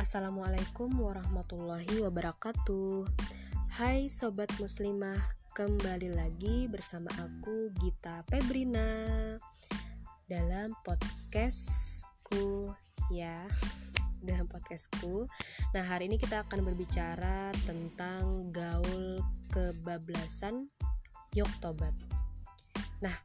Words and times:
Assalamualaikum 0.00 0.88
warahmatullahi 0.96 2.00
wabarakatuh. 2.00 3.04
Hai 3.76 4.08
Sobat 4.08 4.48
Muslimah 4.56 5.20
Kembali 5.52 6.08
lagi 6.16 6.64
bersama 6.72 7.12
aku 7.20 7.68
Gita 7.76 8.24
Pebrina 8.24 8.80
Dalam 10.24 10.72
podcastku 10.88 12.72
ya 13.12 13.44
Dalam 14.24 14.48
podcastku. 14.48 15.28
Nah 15.76 15.84
hari 15.84 16.08
ini 16.08 16.16
kita 16.16 16.48
akan 16.48 16.64
berbicara 16.64 17.52
tentang 17.68 18.48
gaul 18.56 19.20
kebablasan 19.52 20.72
Yoktobat 21.36 21.92
Nah 23.04 23.16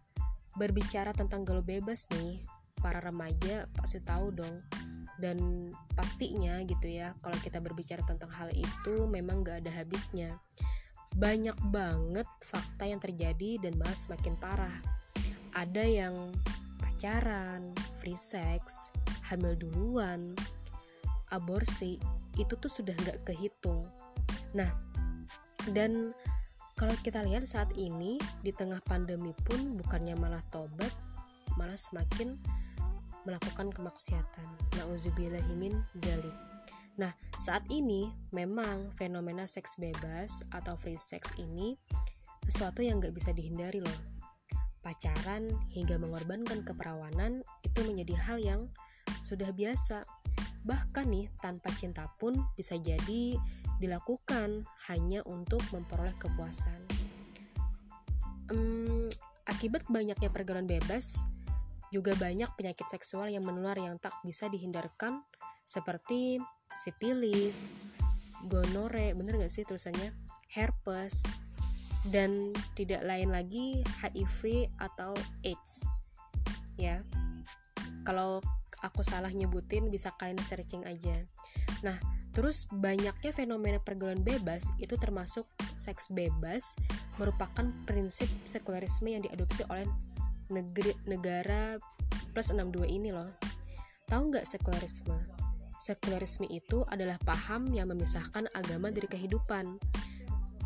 berbicara 0.60 1.16
tentang 1.16 1.48
gaul 1.48 1.64
bebas 1.64 2.12
nih 2.12 2.44
para 2.84 3.00
remaja 3.00 3.72
pasti 3.80 4.04
tahu 4.04 4.36
dong 4.36 4.60
dan 5.16 5.72
pastinya 5.96 6.60
gitu 6.68 6.92
ya 6.92 7.16
kalau 7.24 7.40
kita 7.40 7.64
berbicara 7.64 8.04
tentang 8.04 8.28
hal 8.32 8.52
itu 8.52 9.08
memang 9.08 9.44
gak 9.44 9.64
ada 9.64 9.72
habisnya. 9.72 10.36
Banyak 11.16 11.56
banget 11.72 12.28
fakta 12.44 12.84
yang 12.84 13.00
terjadi 13.00 13.64
dan 13.64 13.80
malah 13.80 13.96
semakin 13.96 14.36
parah. 14.36 14.78
Ada 15.56 15.84
yang 15.88 16.16
pacaran 16.84 17.72
free 18.04 18.20
sex 18.20 18.92
hamil 19.32 19.56
duluan 19.56 20.36
aborsi 21.32 21.96
itu 22.36 22.54
tuh 22.60 22.72
sudah 22.72 22.96
gak 23.08 23.24
kehitung. 23.24 23.88
Nah 24.52 24.68
dan 25.72 26.12
kalau 26.76 26.94
kita 27.00 27.24
lihat 27.24 27.48
saat 27.48 27.72
ini 27.80 28.20
di 28.44 28.52
tengah 28.52 28.84
pandemi 28.84 29.32
pun 29.48 29.80
bukannya 29.80 30.20
malah 30.20 30.44
tobat 30.52 30.92
malah 31.56 31.80
semakin 31.80 32.36
melakukan 33.26 33.74
kemaksiatan. 33.74 34.48
Nauzubillahimin 34.80 35.82
zalik. 35.98 36.34
Nah, 36.96 37.12
saat 37.36 37.68
ini 37.68 38.08
memang 38.32 38.96
fenomena 38.96 39.44
seks 39.44 39.76
bebas 39.76 40.48
atau 40.56 40.80
free 40.80 40.96
sex 40.96 41.36
ini 41.36 41.76
sesuatu 42.48 42.80
yang 42.80 43.04
gak 43.04 43.12
bisa 43.12 43.36
dihindari 43.36 43.84
loh. 43.84 44.00
Pacaran 44.80 45.50
hingga 45.74 46.00
mengorbankan 46.00 46.64
keperawanan 46.64 47.42
itu 47.66 47.80
menjadi 47.84 48.16
hal 48.16 48.38
yang 48.40 48.62
sudah 49.18 49.52
biasa. 49.52 50.08
Bahkan 50.64 51.06
nih, 51.10 51.28
tanpa 51.42 51.74
cinta 51.76 52.08
pun 52.22 52.38
bisa 52.56 52.78
jadi 52.80 53.36
dilakukan 53.82 54.64
hanya 54.88 55.20
untuk 55.28 55.62
memperoleh 55.76 56.16
kepuasan. 56.16 56.80
Hmm, 58.50 59.10
akibat 59.50 59.84
banyaknya 59.90 60.30
pergaulan 60.30 60.70
bebas, 60.70 61.26
juga 61.96 62.12
banyak 62.20 62.52
penyakit 62.60 62.92
seksual 62.92 63.32
yang 63.32 63.48
menular 63.48 63.80
yang 63.80 63.96
tak 63.96 64.12
bisa 64.28 64.52
dihindarkan 64.52 65.24
seperti 65.64 66.44
sipilis, 66.76 67.72
gonore, 68.52 69.16
bener 69.16 69.40
gak 69.40 69.48
sih 69.48 69.64
tulisannya? 69.64 70.12
Herpes, 70.52 71.24
dan 72.12 72.52
tidak 72.76 73.00
lain 73.08 73.32
lagi 73.32 73.80
HIV 74.04 74.68
atau 74.78 75.16
AIDS. 75.48 75.88
Ya, 76.76 77.00
kalau 78.04 78.44
aku 78.84 79.02
salah 79.02 79.32
nyebutin 79.32 79.88
bisa 79.88 80.12
kalian 80.20 80.38
searching 80.44 80.84
aja. 80.84 81.16
Nah, 81.82 81.96
terus 82.36 82.68
banyaknya 82.70 83.32
fenomena 83.32 83.80
pergaulan 83.80 84.22
bebas 84.22 84.70
itu 84.78 85.00
termasuk 85.00 85.48
seks 85.80 86.12
bebas 86.12 86.76
merupakan 87.16 87.72
prinsip 87.88 88.28
sekularisme 88.44 89.08
yang 89.08 89.24
diadopsi 89.24 89.64
oleh 89.72 89.88
negeri, 90.50 90.94
negara 91.10 91.80
plus 92.36 92.52
62 92.52 92.86
ini 92.90 93.10
loh. 93.16 93.32
Tahu 94.06 94.34
nggak 94.34 94.46
sekularisme? 94.46 95.18
Sekularisme 95.76 96.48
itu 96.48 96.86
adalah 96.88 97.20
paham 97.24 97.72
yang 97.74 97.92
memisahkan 97.92 98.48
agama 98.54 98.94
dari 98.94 99.10
kehidupan. 99.10 99.76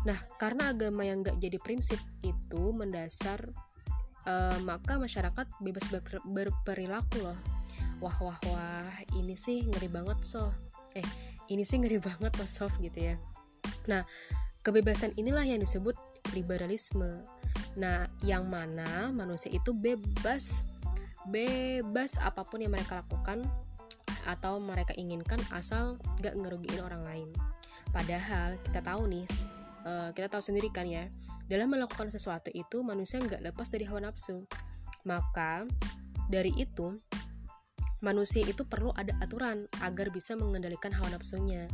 Nah, 0.06 0.18
karena 0.40 0.72
agama 0.72 1.04
yang 1.04 1.20
nggak 1.24 1.40
jadi 1.40 1.58
prinsip 1.60 1.98
itu 2.24 2.72
mendasar, 2.72 3.40
uh, 4.28 4.58
maka 4.64 4.96
masyarakat 4.96 5.46
bebas 5.60 5.88
ber 5.92 6.02
berperilaku 6.24 7.24
loh. 7.24 7.38
Wah 8.00 8.16
wah 8.20 8.38
wah, 8.48 8.92
ini 9.16 9.36
sih 9.36 9.68
ngeri 9.68 9.88
banget 9.92 10.18
so. 10.24 10.52
Eh, 10.96 11.04
ini 11.52 11.62
sih 11.66 11.78
ngeri 11.80 12.00
banget 12.08 12.32
loh 12.36 12.48
soft 12.48 12.80
gitu 12.80 13.12
ya. 13.12 13.14
Nah, 13.88 14.04
kebebasan 14.64 15.16
inilah 15.16 15.44
yang 15.44 15.60
disebut 15.60 15.96
liberalisme 16.36 17.24
Nah, 17.78 18.10
yang 18.26 18.50
mana 18.50 19.14
manusia 19.14 19.52
itu 19.54 19.70
bebas 19.70 20.66
bebas 21.28 22.16
apa 22.24 22.42
pun 22.42 22.64
yang 22.64 22.72
mereka 22.72 23.04
lakukan 23.04 23.44
atau 24.24 24.58
mereka 24.58 24.96
inginkan 24.96 25.38
asal 25.54 26.00
gak 26.24 26.34
ngerugiin 26.34 26.80
orang 26.82 27.02
lain. 27.04 27.28
Padahal 27.90 28.58
kita 28.62 28.80
tahu 28.82 29.06
nih, 29.10 29.26
uh, 29.86 30.10
kita 30.14 30.30
tahu 30.30 30.42
sendiri 30.42 30.70
kan 30.70 30.86
ya, 30.86 31.06
dalam 31.50 31.70
melakukan 31.70 32.10
sesuatu 32.10 32.48
itu 32.54 32.86
manusia 32.86 33.18
nggak 33.18 33.42
lepas 33.42 33.70
dari 33.74 33.82
hawa 33.86 34.06
nafsu. 34.06 34.46
Maka 35.02 35.66
dari 36.30 36.54
itu 36.54 36.94
manusia 38.00 38.46
itu 38.46 38.64
perlu 38.64 38.94
ada 38.96 39.12
aturan 39.20 39.66
agar 39.82 40.14
bisa 40.14 40.38
mengendalikan 40.38 40.94
hawa 40.94 41.10
nafsunya. 41.10 41.66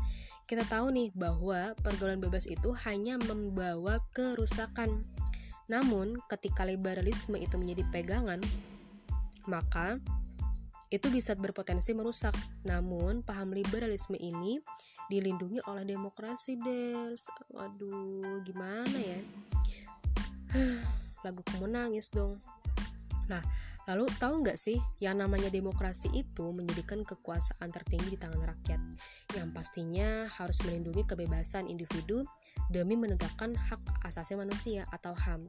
Kita 0.47 0.65
tahu 0.65 0.95
nih 0.95 1.11
bahwa 1.13 1.75
pergaulan 1.83 2.23
bebas 2.23 2.47
itu 2.49 2.73
hanya 2.87 3.19
membawa 3.19 4.01
kerusakan 4.15 5.03
namun, 5.66 6.22
ketika 6.31 6.62
liberalisme 6.62 7.34
itu 7.43 7.59
menjadi 7.59 7.82
pegangan, 7.91 8.38
maka 9.50 9.99
itu 10.94 11.10
bisa 11.10 11.34
berpotensi 11.34 11.91
merusak. 11.91 12.34
Namun, 12.62 13.27
paham 13.27 13.50
liberalisme 13.50 14.15
ini 14.15 14.62
dilindungi 15.10 15.59
oleh 15.66 15.82
demokrasi, 15.82 16.54
Des. 16.62 17.27
Waduh, 17.50 18.47
gimana 18.47 18.94
ya? 18.94 19.21
Lagu 21.27 21.43
kamu 21.43 21.66
nangis 21.66 22.15
dong. 22.15 22.38
Nah, 23.27 23.43
lalu 23.91 24.06
tahu 24.22 24.47
nggak 24.47 24.54
sih 24.54 24.78
yang 25.03 25.19
namanya 25.19 25.50
demokrasi 25.50 26.15
itu 26.15 26.54
menjadikan 26.54 27.03
kekuasaan 27.03 27.75
tertinggi 27.75 28.15
di 28.15 28.19
tangan 28.19 28.47
rakyat 28.47 28.81
pastinya 29.56 30.28
harus 30.37 30.61
melindungi 30.69 31.09
kebebasan 31.09 31.65
individu 31.65 32.28
demi 32.69 32.93
menegakkan 32.93 33.56
hak 33.56 33.81
asasi 34.05 34.37
manusia 34.37 34.84
atau 34.93 35.17
HAM. 35.17 35.49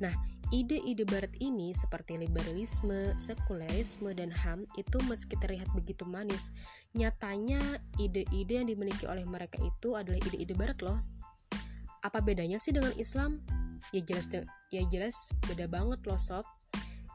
Nah, 0.00 0.16
ide-ide 0.48 1.04
barat 1.04 1.36
ini 1.36 1.76
seperti 1.76 2.16
liberalisme, 2.16 3.12
sekulerisme, 3.20 4.16
dan 4.16 4.32
HAM 4.32 4.64
itu 4.80 4.96
meski 5.04 5.36
terlihat 5.36 5.68
begitu 5.76 6.08
manis, 6.08 6.56
nyatanya 6.96 7.60
ide-ide 8.00 8.64
yang 8.64 8.72
dimiliki 8.72 9.04
oleh 9.04 9.28
mereka 9.28 9.60
itu 9.60 9.92
adalah 9.92 10.16
ide-ide 10.16 10.56
barat 10.56 10.80
loh. 10.80 10.96
Apa 12.00 12.24
bedanya 12.24 12.56
sih 12.56 12.72
dengan 12.72 12.96
Islam? 12.96 13.36
Ya 13.92 14.00
jelas 14.00 14.32
ya 14.72 14.82
jelas 14.88 15.36
beda 15.44 15.68
banget 15.68 16.00
loh 16.08 16.18
sob. 16.18 16.48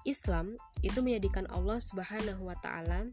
Islam 0.07 0.55
itu 0.79 1.03
menjadikan 1.03 1.43
Allah 1.51 1.83
Subhanahu 1.83 2.47
wa 2.47 2.55
taala 2.63 3.11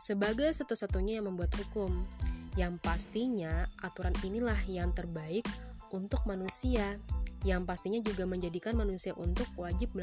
sebagai 0.00 0.48
satu-satunya 0.56 1.20
yang 1.20 1.28
membuat 1.28 1.52
hukum. 1.60 2.08
Yang 2.56 2.80
pastinya 2.80 3.68
aturan 3.84 4.16
inilah 4.24 4.58
yang 4.66 4.90
terbaik 4.96 5.44
untuk 5.92 6.24
manusia 6.24 6.98
yang 7.44 7.64
pastinya 7.64 8.00
juga 8.04 8.28
menjadikan 8.28 8.76
manusia 8.76 9.16
untuk 9.16 9.48
wajib 9.56 9.96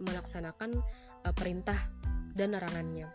melaksanakan 0.00 0.80
uh, 1.28 1.34
perintah 1.36 1.76
dan 2.32 2.56
larangannya. 2.56 3.08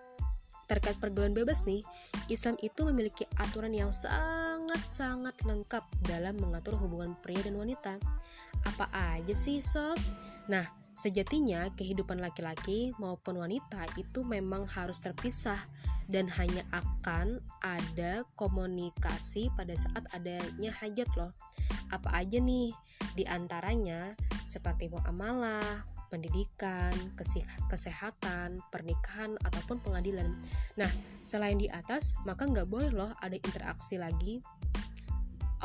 Terkait 0.66 0.98
pergaulan 0.98 1.38
bebas 1.38 1.66
nih, 1.70 1.86
Islam 2.30 2.58
itu 2.62 2.82
memiliki 2.90 3.26
aturan 3.38 3.74
yang 3.74 3.94
sangat-sangat 3.94 5.38
lengkap 5.46 5.86
dalam 6.10 6.42
mengatur 6.42 6.74
hubungan 6.78 7.14
pria 7.22 7.38
dan 7.46 7.58
wanita. 7.58 8.02
Apa 8.66 8.90
aja 9.14 9.34
sih, 9.38 9.62
sob? 9.62 9.98
Nah, 10.50 10.66
Sejatinya, 10.96 11.68
kehidupan 11.76 12.24
laki-laki 12.24 12.96
maupun 12.96 13.44
wanita 13.44 13.84
itu 14.00 14.24
memang 14.24 14.64
harus 14.64 15.04
terpisah 15.04 15.60
dan 16.08 16.32
hanya 16.40 16.64
akan 16.72 17.44
ada 17.60 18.24
komunikasi 18.40 19.52
pada 19.60 19.76
saat 19.76 20.08
adanya 20.16 20.72
hajat 20.72 21.12
loh. 21.20 21.36
Apa 21.92 22.24
aja 22.24 22.40
nih? 22.40 22.72
Di 23.12 23.28
antaranya 23.28 24.16
seperti 24.48 24.88
muamalah, 24.88 25.84
pendidikan, 26.08 26.96
kesehatan, 27.68 28.64
pernikahan, 28.72 29.36
ataupun 29.44 29.84
pengadilan. 29.84 30.32
Nah, 30.80 30.90
selain 31.20 31.60
di 31.60 31.68
atas, 31.68 32.16
maka 32.24 32.48
nggak 32.48 32.72
boleh 32.72 32.96
loh 32.96 33.12
ada 33.20 33.36
interaksi 33.36 34.00
lagi 34.00 34.40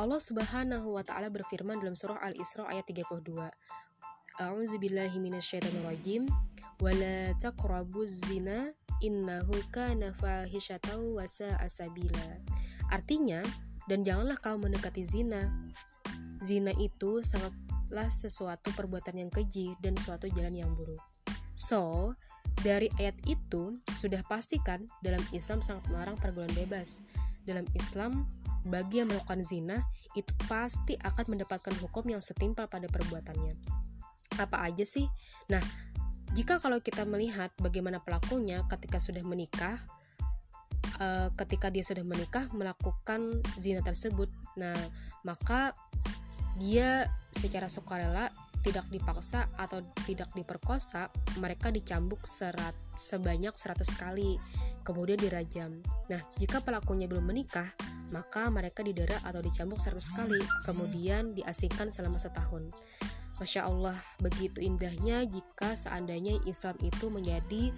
Allah 0.00 0.16
Subhanahu 0.16 0.96
wa 0.96 1.04
taala 1.04 1.28
berfirman 1.28 1.76
dalam 1.76 1.92
surah 1.92 2.24
Al-Isra 2.24 2.64
ayat 2.72 2.88
32. 2.88 3.20
A'udzu 4.40 4.80
billahi 4.80 5.20
minasyaitonir 5.20 5.84
rajim. 5.84 6.24
Wala 6.80 7.36
taqrabuz 7.36 8.24
zina 8.24 8.72
innahu 9.04 9.52
kana 9.68 10.16
fahisyatan 10.16 11.12
wa. 11.12 11.28
Artinya, 12.88 13.44
dan 13.84 14.00
janganlah 14.00 14.40
kau 14.40 14.56
mendekati 14.56 15.04
zina. 15.04 15.52
Zina 16.40 16.72
itu 16.80 17.20
sangatlah 17.20 18.08
sesuatu 18.08 18.72
perbuatan 18.72 19.20
yang 19.20 19.28
keji 19.28 19.76
dan 19.84 20.00
suatu 20.00 20.24
jalan 20.32 20.56
yang 20.56 20.72
buruk. 20.72 21.00
So, 21.52 22.16
Dari 22.60 22.92
ayat 23.00 23.16
itu 23.24 23.80
sudah 23.96 24.20
pastikan 24.28 24.84
dalam 25.00 25.24
Islam 25.32 25.64
sangat 25.64 25.88
melarang 25.88 26.20
pergaulan 26.20 26.52
bebas. 26.52 27.00
Dalam 27.48 27.64
Islam, 27.72 28.28
bagi 28.68 29.00
yang 29.00 29.08
melakukan 29.08 29.40
zina 29.40 29.80
itu 30.12 30.28
pasti 30.44 30.92
akan 31.00 31.24
mendapatkan 31.32 31.72
hukum 31.80 32.04
yang 32.12 32.20
setimpal 32.20 32.68
pada 32.68 32.84
perbuatannya. 32.92 33.79
Apa 34.38 34.66
aja 34.66 34.84
sih? 34.86 35.08
Nah, 35.50 35.62
jika 36.34 36.62
kalau 36.62 36.78
kita 36.78 37.02
melihat 37.02 37.50
bagaimana 37.58 37.98
pelakunya 37.98 38.62
ketika 38.70 39.02
sudah 39.02 39.22
menikah, 39.26 39.80
uh, 41.02 41.34
ketika 41.34 41.72
dia 41.72 41.82
sudah 41.82 42.06
menikah 42.06 42.46
melakukan 42.54 43.42
zina 43.58 43.82
tersebut, 43.82 44.30
nah 44.54 44.76
maka 45.26 45.74
dia 46.60 47.10
secara 47.34 47.66
sukarela 47.66 48.30
tidak 48.60 48.84
dipaksa 48.92 49.48
atau 49.56 49.80
tidak 50.04 50.28
diperkosa, 50.36 51.08
mereka 51.40 51.72
dicambuk 51.72 52.20
serat 52.28 52.76
sebanyak 52.92 53.56
100 53.56 53.80
kali, 53.96 54.36
kemudian 54.84 55.16
dirajam. 55.16 55.80
Nah, 56.12 56.20
jika 56.36 56.60
pelakunya 56.60 57.08
belum 57.08 57.24
menikah, 57.24 57.66
maka 58.12 58.52
mereka 58.52 58.84
didera 58.84 59.16
atau 59.24 59.40
dicambuk 59.40 59.80
100 59.80 59.96
kali, 60.12 60.40
kemudian 60.68 61.32
diasingkan 61.32 61.88
selama 61.88 62.20
setahun. 62.20 62.68
Masya 63.40 63.66
Allah, 63.66 63.96
begitu 64.20 64.60
indahnya 64.60 65.24
jika 65.24 65.72
seandainya 65.72 66.36
Islam 66.44 66.76
itu 66.84 67.08
menjadi 67.08 67.72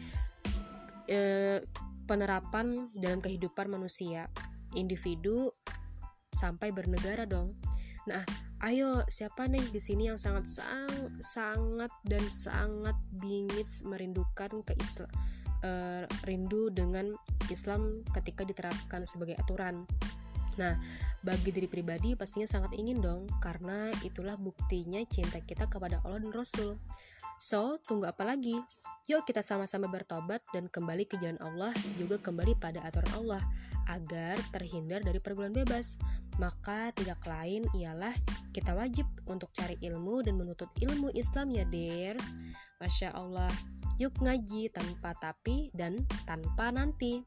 eh, 1.06 1.62
penerapan 2.10 2.90
dalam 2.98 3.22
kehidupan 3.22 3.70
manusia, 3.70 4.26
individu 4.74 5.54
sampai 6.34 6.74
bernegara 6.74 7.24
dong. 7.24 7.54
Nah, 8.10 8.26
ayo 8.66 9.06
siapa 9.06 9.46
nih 9.46 9.62
di 9.70 9.78
sini 9.78 10.10
yang 10.10 10.18
sangat 10.18 10.50
sang, 10.50 11.14
sangat 11.22 11.92
dan 12.02 12.26
sangat 12.26 12.98
bingit 13.14 13.70
merindukan 13.86 14.66
ke 14.66 14.74
Islam 14.82 15.06
uh, 15.62 16.02
rindu 16.26 16.70
dengan 16.70 17.14
Islam 17.48 18.02
ketika 18.12 18.42
diterapkan 18.42 19.06
sebagai 19.06 19.38
aturan. 19.38 19.86
Nah, 20.60 20.76
bagi 21.24 21.48
diri 21.54 21.68
pribadi 21.70 22.12
pastinya 22.12 22.44
sangat 22.44 22.76
ingin 22.76 23.00
dong, 23.00 23.24
karena 23.40 23.88
itulah 24.04 24.36
buktinya 24.36 25.00
cinta 25.08 25.40
kita 25.40 25.70
kepada 25.70 26.04
Allah 26.04 26.20
dan 26.20 26.32
Rasul. 26.34 26.76
So, 27.40 27.80
tunggu 27.86 28.06
apa 28.10 28.22
lagi? 28.26 28.54
Yuk 29.10 29.26
kita 29.26 29.42
sama-sama 29.42 29.90
bertobat 29.90 30.46
dan 30.54 30.70
kembali 30.70 31.10
ke 31.10 31.18
jalan 31.18 31.40
Allah, 31.42 31.74
juga 31.98 32.22
kembali 32.22 32.54
pada 32.54 32.78
aturan 32.86 33.10
Allah, 33.18 33.42
agar 33.90 34.38
terhindar 34.54 35.02
dari 35.02 35.18
pergaulan 35.18 35.50
bebas. 35.50 35.98
Maka 36.38 36.94
tidak 36.94 37.18
lain 37.26 37.66
ialah 37.74 38.14
kita 38.54 38.72
wajib 38.78 39.04
untuk 39.26 39.50
cari 39.50 39.74
ilmu 39.82 40.22
dan 40.22 40.38
menuntut 40.38 40.70
ilmu 40.78 41.10
Islam 41.18 41.50
ya 41.50 41.66
dears. 41.66 42.38
Masya 42.78 43.10
Allah, 43.10 43.50
yuk 43.98 44.14
ngaji 44.22 44.70
tanpa 44.70 45.18
tapi 45.18 45.74
dan 45.74 45.98
tanpa 46.22 46.70
nanti. 46.70 47.26